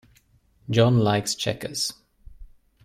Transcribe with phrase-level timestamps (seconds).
[0.71, 1.93] John likes checkers.